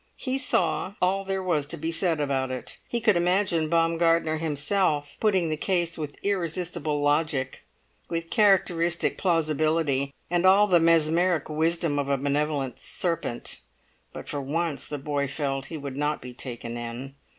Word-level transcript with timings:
He 0.17 0.39
saw 0.39 0.95
all 0.99 1.23
there 1.23 1.43
was 1.43 1.67
to 1.67 1.77
be 1.77 1.91
said 1.91 2.19
about 2.19 2.49
it; 2.49 2.79
he 2.87 2.99
could 2.99 3.15
imagine 3.15 3.69
Baumgartner 3.69 4.37
himself 4.37 5.15
putting 5.19 5.49
the 5.49 5.57
case 5.57 5.95
with 5.95 6.17
irresistible 6.23 7.03
logic, 7.03 7.61
with 8.09 8.31
characteristic 8.31 9.15
plausibility, 9.15 10.11
and 10.27 10.43
all 10.43 10.65
the 10.65 10.79
mesmeric 10.79 11.49
wisdom 11.49 11.99
of 11.99 12.09
a 12.09 12.17
benevolent 12.17 12.79
serpent; 12.79 13.59
but 14.11 14.27
for 14.27 14.41
once, 14.41 14.87
the 14.87 14.97
boy 14.97 15.27
felt, 15.27 15.67
he 15.67 15.77
would 15.77 15.95
not 15.95 16.19
be 16.19 16.33
taken 16.33 16.77
in. 16.77 17.13